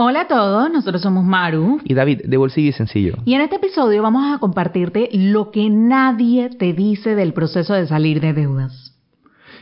Hola 0.00 0.20
a 0.20 0.28
todos, 0.28 0.70
nosotros 0.70 1.02
somos 1.02 1.24
Maru 1.24 1.80
y 1.82 1.92
David 1.92 2.20
de 2.24 2.36
Bolsillo 2.36 2.68
y 2.68 2.72
Sencillo. 2.72 3.14
Y 3.24 3.34
en 3.34 3.40
este 3.40 3.56
episodio 3.56 4.00
vamos 4.00 4.32
a 4.32 4.38
compartirte 4.38 5.08
lo 5.12 5.50
que 5.50 5.70
nadie 5.70 6.50
te 6.50 6.72
dice 6.72 7.16
del 7.16 7.32
proceso 7.32 7.74
de 7.74 7.88
salir 7.88 8.20
de 8.20 8.32
deudas. 8.32 8.96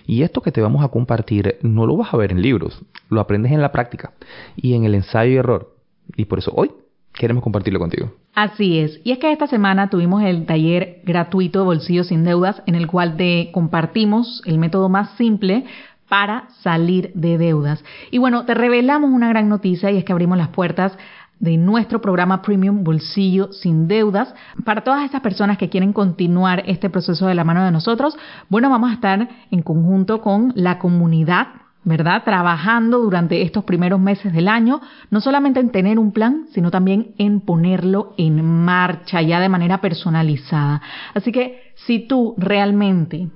Y 0.07 0.25
esto 0.25 0.43
que 0.43 0.53
te 0.53 0.61
vamos 0.61 0.85
a 0.85 0.89
compartir 0.89 1.57
no 1.63 1.87
lo 1.87 1.97
vas 1.97 2.13
a 2.13 2.19
ver 2.19 2.33
en 2.33 2.43
libros, 2.43 2.83
lo 3.09 3.23
aprendes 3.23 3.51
en 3.51 3.63
la 3.63 3.73
práctica 3.73 4.13
y 4.57 4.75
en 4.75 4.85
el 4.85 4.95
ensayo 4.95 5.33
y 5.33 5.37
error. 5.37 5.75
Y 6.19 6.27
por 6.27 6.41
eso 6.41 6.53
hoy 6.55 6.71
queremos 7.15 7.43
compartirlo 7.43 7.79
contigo. 7.79 8.13
Así 8.35 8.79
es, 8.81 9.01
y 9.05 9.13
es 9.13 9.19
que 9.19 9.33
esta 9.33 9.47
semana 9.47 9.89
tuvimos 9.89 10.23
el 10.23 10.45
taller 10.45 11.01
gratuito 11.05 11.65
Bolsillo 11.65 12.05
sin 12.05 12.25
Deudas 12.25 12.63
en 12.67 12.75
el 12.75 12.89
cual 12.89 13.17
te 13.17 13.51
compartimos 13.55 14.43
el 14.45 14.59
método 14.59 14.91
más 14.91 15.17
simple 15.17 15.65
para 16.09 16.49
salir 16.63 17.13
de 17.15 17.39
deudas. 17.39 17.85
Y 18.11 18.19
bueno, 18.19 18.45
te 18.45 18.55
revelamos 18.55 19.11
una 19.11 19.29
gran 19.29 19.49
noticia 19.49 19.91
y 19.91 19.99
es 19.99 20.05
que 20.05 20.13
abrimos 20.13 20.39
las 20.39 20.49
puertas 20.49 20.97
de 21.39 21.57
nuestro 21.59 22.01
programa 22.01 22.43
Premium 22.43 22.83
Bolsillo 22.83 23.53
sin 23.53 23.89
deudas. 23.89 24.35
Para 24.65 24.83
todas 24.83 25.05
estas 25.05 25.21
personas 25.21 25.59
que 25.59 25.69
quieren 25.69 25.93
continuar 25.93 26.63
este 26.67 26.91
proceso 26.91 27.27
de 27.27 27.35
la 27.35 27.45
mano 27.45 27.65
de 27.65 27.73
nosotros, 27.73 28.17
bueno, 28.49 28.71
vamos 28.71 28.91
a 28.91 28.95
estar 28.95 29.29
en 29.51 29.63
conjunto 29.63 30.21
con 30.21 30.53
la 30.55 30.79
comunidad 30.79 31.49
¿verdad? 31.87 32.25
Trabajando 32.25 32.99
durante 32.99 33.43
estos 33.43 33.63
primeros 33.63 34.01
meses 34.01 34.33
del 34.33 34.49
año, 34.49 34.81
no 35.09 35.21
solamente 35.21 35.61
en 35.61 35.71
tener 35.71 36.01
un 36.01 36.11
plan, 36.11 36.47
sino 36.51 36.73
también 36.73 37.15
en 37.17 37.41
ponerlo 37.41 38.13
en 38.19 38.45
marcha 38.45 39.23
ya 39.23 39.39
de 39.39 39.49
manera 39.49 39.81
personalizada. 39.81 40.83
Así 41.15 41.31
que 41.31 41.73
si 41.87 42.01
tú 42.01 42.35
realmente 42.39 43.29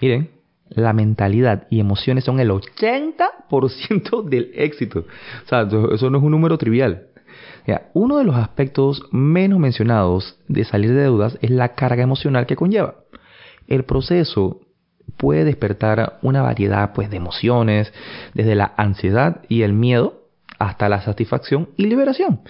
Miren, 0.00 0.30
la 0.70 0.92
mentalidad 0.92 1.66
y 1.70 1.78
emociones 1.78 2.24
son 2.24 2.40
el 2.40 2.50
80% 2.50 4.24
del 4.24 4.50
éxito. 4.54 5.00
O 5.44 5.48
sea, 5.48 5.62
eso 5.62 6.10
no 6.10 6.18
es 6.18 6.24
un 6.24 6.30
número 6.30 6.58
trivial. 6.58 7.08
uno 7.92 8.18
de 8.18 8.24
los 8.24 8.34
aspectos 8.36 9.02
menos 9.12 9.58
mencionados 9.58 10.38
de 10.48 10.64
salir 10.64 10.92
de 10.92 11.02
deudas 11.02 11.38
es 11.42 11.50
la 11.50 11.74
carga 11.74 12.02
emocional 12.02 12.46
que 12.46 12.56
conlleva. 12.56 12.96
El 13.68 13.84
proceso 13.84 14.60
puede 15.16 15.44
despertar 15.44 16.18
una 16.22 16.42
variedad 16.42 16.92
pues, 16.92 17.10
de 17.10 17.16
emociones, 17.16 17.92
desde 18.34 18.54
la 18.54 18.72
ansiedad 18.76 19.42
y 19.48 19.62
el 19.62 19.72
miedo 19.72 20.22
hasta 20.58 20.88
la 20.88 21.02
satisfacción 21.02 21.68
y 21.76 21.86
liberación. 21.86 22.40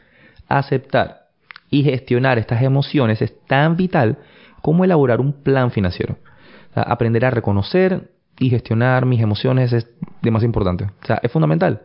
Aceptar 0.49 1.29
y 1.71 1.83
gestionar 1.83 2.39
estas 2.39 2.63
emociones 2.63 3.23
es 3.23 3.35
tan 3.47 3.77
vital 3.77 4.19
como 4.63 4.85
elaborar 4.85 5.21
un 5.21 5.33
plan 5.33 5.71
financiero. 5.71 6.17
aprender 6.75 7.25
a 7.25 7.31
reconocer 7.31 8.11
y 8.41 8.51
gestionar 8.51 9.07
mis 9.07 9.21
emociones 9.21 9.73
es 9.73 9.89
demasiado 10.23 10.47
importante. 10.47 10.85
O 10.85 11.07
sea, 11.07 11.21
es 11.23 11.31
fundamental. 11.31 11.83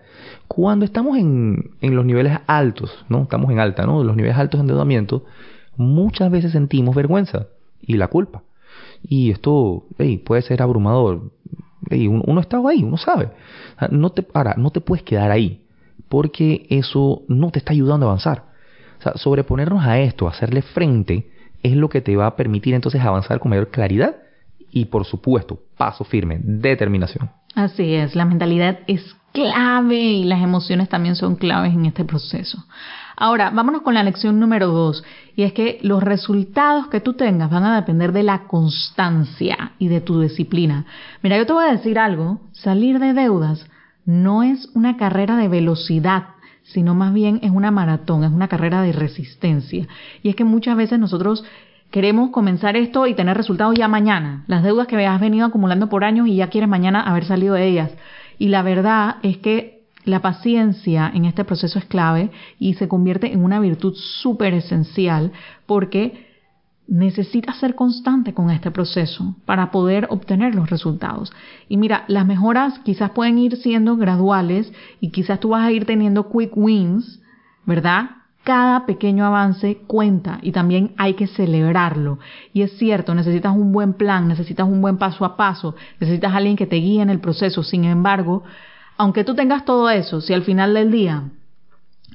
Cuando 0.47 0.86
estamos 0.86 1.18
en, 1.18 1.72
en 1.81 1.96
los 1.96 2.06
niveles 2.06 2.40
altos, 2.47 3.06
¿no? 3.07 3.24
Estamos 3.24 3.51
en 3.51 3.59
alta, 3.59 3.86
¿no? 3.86 4.03
Los 4.03 4.16
niveles 4.16 4.38
altos 4.38 4.59
de 4.59 4.62
endeudamiento, 4.63 5.25
muchas 5.78 6.31
veces 6.31 6.51
sentimos 6.51 6.96
vergüenza 6.96 7.47
y 7.81 7.97
la 7.97 8.07
culpa. 8.07 8.41
Y 9.07 9.31
esto 9.31 9.85
puede 10.25 10.41
ser 10.41 10.62
abrumador. 10.62 11.31
uno, 11.91 12.23
uno, 12.25 12.41
está 12.41 12.57
ahí, 12.67 12.84
uno 12.84 12.97
sabe. 12.97 13.29
No 13.91 14.12
te, 14.12 14.25
ahora, 14.34 14.56
no 14.57 14.72
te 14.72 14.81
puedes 14.81 15.03
quedar 15.03 15.31
ahí, 15.31 15.66
porque 16.09 16.67
eso 16.69 17.23
no 17.28 17.51
te 17.51 17.59
está 17.59 17.73
ayudando 17.73 18.06
a 18.06 18.09
avanzar. 18.09 18.44
O 19.00 19.01
sea, 19.01 19.13
sobreponernos 19.16 19.84
a 19.85 20.00
esto, 20.00 20.28
hacerle 20.28 20.62
frente, 20.62 21.31
es 21.63 21.75
lo 21.75 21.89
que 21.89 22.01
te 22.01 22.16
va 22.16 22.28
a 22.28 22.35
permitir 22.35 22.73
entonces 22.73 23.01
avanzar 23.01 23.39
con 23.39 23.50
mayor 23.50 23.69
claridad 23.69 24.18
y, 24.72 24.85
por 24.85 25.06
supuesto, 25.06 25.59
paso 25.78 26.03
firme, 26.03 26.39
determinación. 26.41 27.29
Así 27.56 27.94
es, 27.95 28.16
la 28.16 28.25
mentalidad 28.25 28.79
es 28.88 29.16
clave 29.31 29.95
y 29.95 30.23
las 30.23 30.41
emociones 30.41 30.90
también 30.90 31.16
son 31.16 31.35
claves 31.35 31.73
en 31.73 31.85
este 31.85 32.06
proceso. 32.06 32.66
Ahora, 33.16 33.50
vámonos 33.50 33.81
con 33.81 33.94
la 33.94 34.03
lección 34.03 34.40
número 34.40 34.67
dos, 34.67 35.03
y 35.35 35.44
es 35.44 35.51
que 35.51 35.79
los 35.81 36.01
resultados 36.01 36.88
que 36.88 37.01
tú 37.01 37.13
tengas 37.13 37.50
van 37.50 37.66
a 37.66 37.75
depender 37.75 38.13
de 38.13 38.23
la 38.23 38.47
constancia 38.47 39.73
y 39.78 39.89
de 39.89 40.00
tu 40.00 40.22
disciplina. 40.22 40.85
Mira, 41.22 41.38
yo 41.38 41.45
te 41.45 41.53
voy 41.53 41.66
a 41.66 41.72
decir 41.72 42.00
algo, 42.00 42.39
salir 42.53 43.00
de 43.00 43.13
deudas 43.13 43.66
no 44.06 44.41
es 44.41 44.69
una 44.73 44.97
carrera 44.97 45.38
de 45.38 45.50
velocidad, 45.50 46.29
sino 46.63 46.95
más 46.95 47.13
bien 47.13 47.39
es 47.44 47.51
una 47.51 47.72
maratón, 47.72 48.23
es 48.23 48.31
una 48.31 48.47
carrera 48.47 48.81
de 48.81 48.91
resistencia. 48.91 49.88
Y 50.23 50.29
es 50.29 50.35
que 50.35 50.45
muchas 50.45 50.78
veces 50.78 50.97
nosotros 50.97 51.44
queremos 51.91 52.29
comenzar 52.29 52.75
esto 52.75 53.06
y 53.07 53.16
tener 53.16 53.35
resultados 53.35 53.75
ya 53.75 53.88
mañana. 53.88 54.44
Las 54.47 54.63
deudas 54.63 54.88
que 54.88 55.06
has 55.06 55.19
venido 55.19 55.45
acumulando 55.45 55.89
por 55.89 56.03
años 56.03 56.28
y 56.28 56.38
ya 56.38 56.47
quieres 56.47 56.69
mañana 56.69 57.01
haber 57.01 57.25
salido 57.25 57.56
de 57.56 57.68
ellas. 57.68 57.91
Y 58.39 58.47
la 58.47 58.63
verdad 58.63 59.17
es 59.22 59.38
que 59.38 59.83
la 60.05 60.22
paciencia 60.22 61.11
en 61.13 61.25
este 61.25 61.44
proceso 61.44 61.77
es 61.77 61.85
clave 61.85 62.31
y 62.57 62.73
se 62.73 62.88
convierte 62.88 63.31
en 63.31 63.44
una 63.44 63.59
virtud 63.59 63.94
súper 63.95 64.55
esencial 64.55 65.31
porque 65.67 66.27
necesitas 66.88 67.57
ser 67.59 67.75
constante 67.75 68.33
con 68.33 68.50
este 68.50 68.72
proceso 68.72 69.35
para 69.45 69.69
poder 69.69 70.07
obtener 70.09 70.55
los 70.55 70.69
resultados. 70.69 71.31
Y 71.67 71.77
mira, 71.77 72.05
las 72.07 72.25
mejoras 72.25 72.79
quizás 72.79 73.11
pueden 73.11 73.38
ir 73.38 73.57
siendo 73.57 73.95
graduales 73.95 74.73
y 75.00 75.11
quizás 75.11 75.39
tú 75.39 75.50
vas 75.50 75.66
a 75.66 75.71
ir 75.71 75.85
teniendo 75.85 76.31
quick 76.31 76.57
wins, 76.57 77.21
¿verdad? 77.66 78.09
Cada 78.44 78.85
pequeño 78.85 79.25
avance 79.25 79.77
cuenta 79.85 80.39
y 80.41 80.51
también 80.51 80.94
hay 80.97 81.13
que 81.13 81.27
celebrarlo. 81.27 82.19
Y 82.53 82.62
es 82.62 82.77
cierto, 82.77 83.13
necesitas 83.13 83.56
un 83.56 83.71
buen 83.71 83.94
plan, 83.94 84.27
necesitas 84.27 84.68
un 84.68 84.81
buen 84.81 84.97
paso 84.97 85.25
a 85.25 85.36
paso, 85.38 85.75
necesitas 86.00 86.33
alguien 86.33 86.56
que 86.56 86.65
te 86.65 86.77
guíe 86.77 87.01
en 87.01 87.09
el 87.09 87.19
proceso. 87.19 87.63
Sin 87.63 87.83
embargo, 87.83 88.44
aunque 88.97 89.24
tú 89.24 89.36
tengas 89.36 89.65
todo 89.65 89.89
eso, 89.89 90.21
si 90.21 90.33
al 90.33 90.44
final 90.44 90.74
del 90.74 90.91
día 90.91 91.24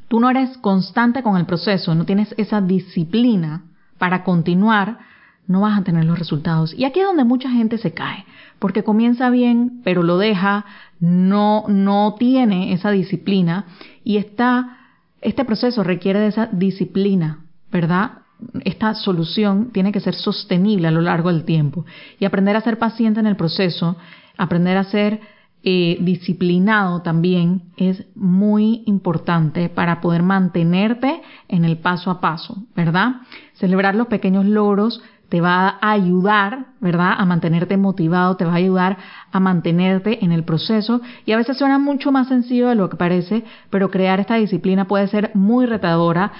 tú 0.08 0.20
no 0.20 0.30
eres 0.30 0.56
constante 0.58 1.22
con 1.22 1.36
el 1.36 1.46
proceso, 1.46 1.94
no 1.94 2.04
tienes 2.04 2.34
esa 2.36 2.60
disciplina 2.60 3.64
para 3.98 4.24
continuar, 4.24 4.98
no 5.46 5.60
vas 5.60 5.78
a 5.78 5.84
tener 5.84 6.04
los 6.04 6.18
resultados. 6.18 6.74
Y 6.74 6.84
aquí 6.84 7.00
es 7.00 7.06
donde 7.06 7.24
mucha 7.24 7.50
gente 7.50 7.78
se 7.78 7.92
cae, 7.92 8.24
porque 8.58 8.84
comienza 8.84 9.30
bien, 9.30 9.80
pero 9.84 10.02
lo 10.02 10.18
deja, 10.18 10.64
no, 11.00 11.64
no 11.68 12.16
tiene 12.18 12.72
esa 12.72 12.90
disciplina 12.90 13.66
y 14.04 14.16
está, 14.16 14.78
este 15.24 15.44
proceso 15.44 15.82
requiere 15.82 16.20
de 16.20 16.28
esa 16.28 16.46
disciplina, 16.46 17.46
¿verdad? 17.72 18.18
Esta 18.64 18.94
solución 18.94 19.70
tiene 19.72 19.90
que 19.90 20.00
ser 20.00 20.14
sostenible 20.14 20.86
a 20.86 20.90
lo 20.90 21.00
largo 21.00 21.32
del 21.32 21.44
tiempo 21.44 21.84
y 22.20 22.26
aprender 22.26 22.56
a 22.56 22.60
ser 22.60 22.78
paciente 22.78 23.20
en 23.20 23.26
el 23.26 23.36
proceso, 23.36 23.96
aprender 24.36 24.76
a 24.76 24.84
ser 24.84 25.20
eh, 25.66 25.96
disciplinado 25.98 27.00
también 27.00 27.72
es 27.78 28.04
muy 28.14 28.82
importante 28.84 29.70
para 29.70 30.02
poder 30.02 30.22
mantenerte 30.22 31.22
en 31.48 31.64
el 31.64 31.78
paso 31.78 32.10
a 32.10 32.20
paso, 32.20 32.64
¿verdad? 32.76 33.22
Celebrar 33.54 33.94
los 33.94 34.08
pequeños 34.08 34.44
logros 34.44 35.02
te 35.28 35.40
va 35.40 35.78
a 35.80 35.92
ayudar, 35.92 36.66
¿verdad? 36.80 37.14
A 37.16 37.24
mantenerte 37.24 37.76
motivado, 37.76 38.36
te 38.36 38.44
va 38.44 38.52
a 38.52 38.56
ayudar 38.56 38.98
a 39.32 39.40
mantenerte 39.40 40.24
en 40.24 40.32
el 40.32 40.44
proceso 40.44 41.00
y 41.26 41.32
a 41.32 41.36
veces 41.36 41.56
suena 41.56 41.78
mucho 41.78 42.12
más 42.12 42.28
sencillo 42.28 42.68
de 42.68 42.74
lo 42.74 42.88
que 42.88 42.96
parece, 42.96 43.44
pero 43.70 43.90
crear 43.90 44.20
esta 44.20 44.36
disciplina 44.36 44.86
puede 44.86 45.08
ser 45.08 45.30
muy 45.34 45.66
retadora 45.66 46.32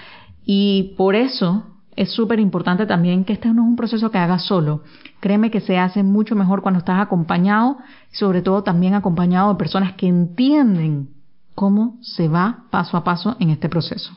y 0.44 0.94
por 0.96 1.14
eso 1.14 1.64
es 1.96 2.12
súper 2.12 2.40
importante 2.40 2.86
también 2.86 3.24
que 3.24 3.34
este 3.34 3.48
no 3.48 3.62
es 3.62 3.68
un 3.68 3.76
proceso 3.76 4.10
que 4.10 4.18
hagas 4.18 4.44
solo. 4.44 4.82
Créeme 5.20 5.50
que 5.50 5.60
se 5.60 5.78
hace 5.78 6.02
mucho 6.02 6.34
mejor 6.34 6.60
cuando 6.62 6.78
estás 6.78 7.00
acompañado 7.00 7.78
sobre 8.10 8.42
todo 8.42 8.62
también 8.62 8.94
acompañado 8.94 9.52
de 9.52 9.58
personas 9.58 9.94
que 9.94 10.06
entienden 10.06 11.08
cómo 11.54 11.98
se 12.00 12.28
va 12.28 12.64
paso 12.70 12.96
a 12.96 13.04
paso 13.04 13.36
en 13.40 13.50
este 13.50 13.68
proceso. 13.68 14.12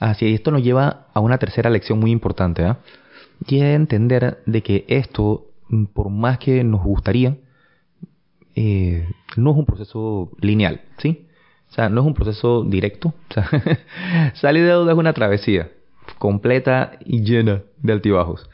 Así, 0.00 0.26
y 0.26 0.34
esto 0.34 0.50
nos 0.50 0.62
lleva 0.62 1.06
a 1.14 1.20
una 1.20 1.38
tercera 1.38 1.70
lección 1.70 2.00
muy 2.00 2.10
importante, 2.10 2.66
¿eh? 2.66 2.74
Y 3.46 3.56
es 3.56 3.76
entender 3.76 4.42
de 4.46 4.62
que 4.62 4.84
esto, 4.88 5.46
por 5.92 6.10
más 6.10 6.38
que 6.38 6.64
nos 6.64 6.82
gustaría, 6.82 7.36
eh, 8.54 9.08
no 9.36 9.52
es 9.52 9.56
un 9.56 9.66
proceso 9.66 10.30
lineal, 10.40 10.82
¿sí? 10.98 11.26
O 11.70 11.74
sea, 11.74 11.88
no 11.88 12.02
es 12.02 12.06
un 12.06 12.14
proceso 12.14 12.64
directo. 12.64 13.14
O 13.30 13.32
sea, 13.32 13.48
salir 14.34 14.62
de 14.62 14.68
deuda 14.68 14.92
es 14.92 14.98
una 14.98 15.14
travesía 15.14 15.70
completa 16.18 16.98
y 17.04 17.22
llena 17.22 17.62
de 17.82 17.92
altibajos. 17.92 18.48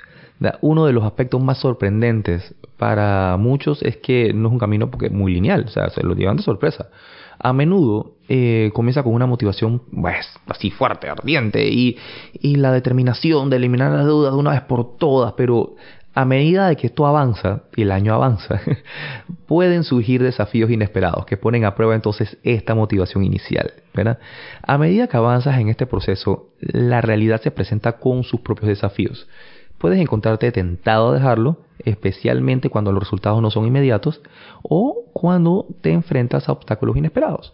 Uno 0.60 0.86
de 0.86 0.92
los 0.92 1.02
aspectos 1.02 1.42
más 1.42 1.58
sorprendentes 1.58 2.54
para 2.76 3.36
muchos 3.36 3.82
es 3.82 3.96
que 3.96 4.32
no 4.32 4.48
es 4.48 4.52
un 4.52 4.58
camino 4.60 4.88
muy 5.10 5.34
lineal, 5.34 5.64
o 5.66 5.68
sea, 5.68 5.90
se 5.90 6.04
lo 6.04 6.14
llevan 6.14 6.36
de 6.36 6.44
sorpresa. 6.44 6.90
A 7.38 7.52
menudo 7.52 8.14
eh, 8.28 8.70
comienza 8.74 9.02
con 9.02 9.14
una 9.14 9.26
motivación 9.26 9.82
pues, 9.90 10.26
así 10.48 10.70
fuerte, 10.70 11.08
ardiente 11.08 11.68
y, 11.68 11.96
la 12.42 12.72
determinación 12.72 13.50
de 13.50 13.56
eliminar 13.56 13.92
las 13.92 14.04
deudas 14.04 14.32
de 14.32 14.38
una 14.38 14.50
vez 14.50 14.62
por 14.62 14.96
todas, 14.96 15.32
pero 15.34 15.76
a 16.14 16.24
medida 16.24 16.68
de 16.68 16.76
que 16.76 16.88
esto 16.88 17.06
avanza 17.06 17.62
y 17.76 17.82
el 17.82 17.92
año 17.92 18.12
avanza, 18.12 18.60
pueden 19.46 19.84
surgir 19.84 20.22
desafíos 20.22 20.70
inesperados 20.70 21.24
que 21.26 21.36
ponen 21.36 21.64
a 21.64 21.74
prueba 21.74 21.94
entonces 21.94 22.36
esta 22.42 22.74
motivación 22.74 23.24
inicial. 23.24 23.72
¿verdad? 23.94 24.18
A 24.62 24.78
medida 24.78 25.06
que 25.06 25.16
avanzas 25.16 25.58
en 25.58 25.68
este 25.68 25.86
proceso, 25.86 26.50
la 26.60 27.00
realidad 27.00 27.40
se 27.40 27.50
presenta 27.50 27.98
con 27.98 28.24
sus 28.24 28.40
propios 28.40 28.68
desafíos. 28.68 29.28
Puedes 29.78 30.00
encontrarte 30.00 30.52
tentado 30.52 31.10
a 31.10 31.14
dejarlo, 31.14 31.58
especialmente 31.78 32.70
cuando 32.70 32.92
los 32.92 33.02
resultados 33.02 33.40
no 33.40 33.50
son 33.50 33.66
inmediatos 33.66 34.20
o 34.62 35.04
cuando 35.12 35.66
te 35.80 35.92
enfrentas 35.92 36.48
a 36.48 36.52
obstáculos 36.52 36.96
inesperados. 36.96 37.52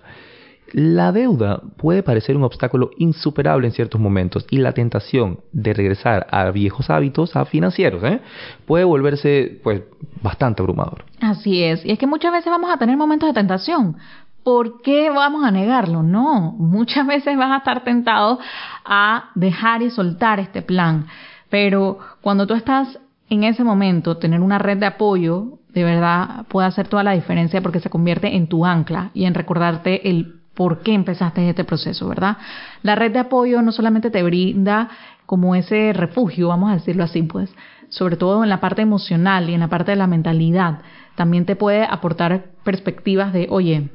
La 0.72 1.12
deuda 1.12 1.60
puede 1.76 2.02
parecer 2.02 2.36
un 2.36 2.42
obstáculo 2.42 2.90
insuperable 2.98 3.68
en 3.68 3.72
ciertos 3.72 4.00
momentos 4.00 4.44
y 4.50 4.58
la 4.58 4.72
tentación 4.72 5.40
de 5.52 5.72
regresar 5.72 6.26
a 6.30 6.50
viejos 6.50 6.90
hábitos 6.90 7.36
a 7.36 7.44
financieros 7.44 8.02
¿eh? 8.02 8.20
puede 8.66 8.82
volverse 8.82 9.60
pues 9.62 9.82
bastante 10.20 10.62
abrumador. 10.62 11.04
Así 11.20 11.62
es, 11.62 11.84
y 11.84 11.92
es 11.92 11.98
que 11.98 12.08
muchas 12.08 12.32
veces 12.32 12.50
vamos 12.50 12.72
a 12.72 12.78
tener 12.78 12.96
momentos 12.96 13.28
de 13.28 13.34
tentación. 13.34 13.98
¿Por 14.42 14.82
qué 14.82 15.10
vamos 15.10 15.44
a 15.44 15.50
negarlo? 15.50 16.02
No, 16.02 16.52
muchas 16.58 17.06
veces 17.06 17.36
vas 17.36 17.52
a 17.52 17.58
estar 17.58 17.84
tentado 17.84 18.38
a 18.84 19.30
dejar 19.36 19.80
y 19.82 19.90
soltar 19.90 20.40
este 20.40 20.60
plan. 20.60 21.06
Pero 21.54 22.00
cuando 22.20 22.48
tú 22.48 22.54
estás 22.54 22.98
en 23.30 23.44
ese 23.44 23.62
momento, 23.62 24.16
tener 24.16 24.40
una 24.40 24.58
red 24.58 24.76
de 24.76 24.86
apoyo 24.86 25.60
de 25.68 25.84
verdad 25.84 26.46
puede 26.48 26.66
hacer 26.66 26.88
toda 26.88 27.04
la 27.04 27.12
diferencia 27.12 27.62
porque 27.62 27.78
se 27.78 27.90
convierte 27.90 28.34
en 28.34 28.48
tu 28.48 28.66
ancla 28.66 29.12
y 29.14 29.24
en 29.24 29.34
recordarte 29.34 30.10
el 30.10 30.40
por 30.54 30.80
qué 30.80 30.94
empezaste 30.94 31.48
este 31.48 31.62
proceso, 31.62 32.08
¿verdad? 32.08 32.38
La 32.82 32.96
red 32.96 33.12
de 33.12 33.20
apoyo 33.20 33.62
no 33.62 33.70
solamente 33.70 34.10
te 34.10 34.24
brinda 34.24 34.88
como 35.26 35.54
ese 35.54 35.92
refugio, 35.92 36.48
vamos 36.48 36.72
a 36.72 36.74
decirlo 36.74 37.04
así, 37.04 37.22
pues, 37.22 37.54
sobre 37.88 38.16
todo 38.16 38.42
en 38.42 38.50
la 38.50 38.58
parte 38.58 38.82
emocional 38.82 39.48
y 39.48 39.54
en 39.54 39.60
la 39.60 39.68
parte 39.68 39.92
de 39.92 39.96
la 39.96 40.08
mentalidad, 40.08 40.80
también 41.14 41.44
te 41.44 41.54
puede 41.54 41.84
aportar 41.84 42.46
perspectivas 42.64 43.32
de, 43.32 43.46
oye, 43.48 43.90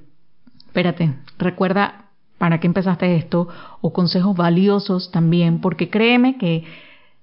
espérate, 0.67 1.13
recuerda 1.37 2.05
para 2.37 2.61
qué 2.61 2.67
empezaste 2.67 3.17
esto, 3.17 3.49
o 3.81 3.91
consejos 3.91 4.33
valiosos 4.37 5.11
también, 5.11 5.59
porque 5.59 5.89
créeme 5.89 6.37
que 6.37 6.63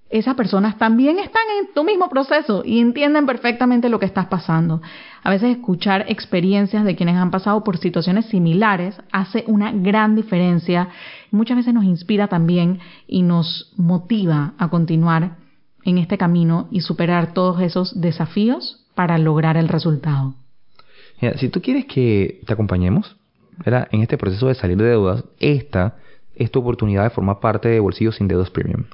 esas 0.08 0.36
personas 0.36 0.78
también 0.78 1.18
están 1.18 1.42
en 1.60 1.74
tu 1.74 1.82
mismo 1.82 2.08
proceso 2.08 2.62
y 2.64 2.80
entienden 2.80 3.26
perfectamente 3.26 3.88
lo 3.88 3.98
que 3.98 4.06
estás 4.06 4.26
pasando. 4.26 4.80
A 5.22 5.30
veces 5.30 5.56
escuchar 5.56 6.04
experiencias 6.08 6.84
de 6.84 6.94
quienes 6.94 7.16
han 7.16 7.32
pasado 7.32 7.64
por 7.64 7.78
situaciones 7.78 8.26
similares 8.26 8.96
hace 9.10 9.44
una 9.48 9.72
gran 9.72 10.14
diferencia. 10.14 10.88
Muchas 11.32 11.56
veces 11.56 11.74
nos 11.74 11.84
inspira 11.84 12.28
también 12.28 12.78
y 13.08 13.22
nos 13.22 13.72
motiva 13.76 14.54
a 14.58 14.68
continuar 14.68 15.36
en 15.84 15.98
este 15.98 16.18
camino 16.18 16.68
y 16.70 16.80
superar 16.82 17.34
todos 17.34 17.60
esos 17.60 18.00
desafíos 18.00 18.86
para 18.94 19.18
lograr 19.18 19.56
el 19.56 19.68
resultado. 19.68 20.34
si 21.36 21.48
tú 21.48 21.60
quieres 21.60 21.86
que 21.86 22.40
te 22.46 22.52
acompañemos 22.52 23.16
en 23.64 24.02
este 24.02 24.18
proceso 24.18 24.48
de 24.48 24.54
salir 24.54 24.76
de 24.76 24.84
deudas, 24.84 25.24
esta 25.40 25.96
es 26.36 26.50
tu 26.50 26.60
oportunidad 26.60 27.04
de 27.04 27.10
formar 27.10 27.40
parte 27.40 27.68
de 27.68 27.80
Bolsillos 27.80 28.16
sin 28.16 28.28
Deudas 28.28 28.50
Premium. 28.50 28.84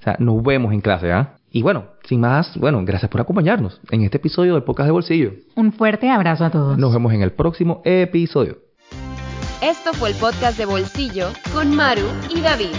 O 0.00 0.02
sea, 0.02 0.16
nos 0.18 0.42
vemos 0.42 0.72
en 0.72 0.80
clase, 0.80 1.12
¿ah? 1.12 1.36
Y 1.50 1.62
bueno, 1.62 1.86
sin 2.04 2.20
más, 2.20 2.56
bueno, 2.58 2.84
gracias 2.84 3.10
por 3.10 3.20
acompañarnos 3.20 3.80
en 3.90 4.02
este 4.02 4.18
episodio 4.18 4.54
del 4.54 4.64
Podcast 4.64 4.86
de 4.86 4.92
Bolsillo. 4.92 5.32
Un 5.56 5.72
fuerte 5.72 6.10
abrazo 6.10 6.44
a 6.44 6.50
todos. 6.50 6.78
Nos 6.78 6.92
vemos 6.92 7.12
en 7.12 7.22
el 7.22 7.32
próximo 7.32 7.80
episodio. 7.84 8.58
Esto 9.62 9.92
fue 9.94 10.10
el 10.10 10.14
podcast 10.16 10.56
de 10.56 10.66
Bolsillo 10.66 11.30
con 11.52 11.74
Maru 11.74 12.06
y 12.32 12.40
David. 12.40 12.76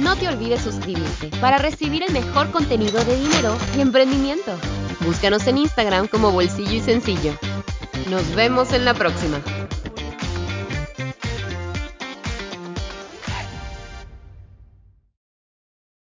No 0.00 0.16
te 0.16 0.28
olvides 0.28 0.60
suscribirte 0.60 1.30
para 1.40 1.58
recibir 1.58 2.02
el 2.02 2.12
mejor 2.12 2.50
contenido 2.50 3.02
de 3.04 3.16
dinero 3.16 3.56
y 3.76 3.80
emprendimiento. 3.80 4.52
Búscanos 5.04 5.46
en 5.46 5.58
Instagram 5.58 6.06
como 6.06 6.30
Bolsillo 6.30 6.72
y 6.72 6.80
Sencillo. 6.80 7.32
Nos 8.10 8.34
vemos 8.34 8.72
en 8.72 8.84
la 8.84 8.94
próxima. 8.94 9.38